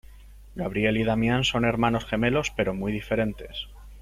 Gabriel 0.55 0.97
y 0.97 1.03
Damián 1.03 1.43
son 1.43 1.63
hermanos 1.63 2.05
gemelos 2.07 2.49
pero 2.49 2.73
muy 2.73 2.91
diferentes. 2.91 3.67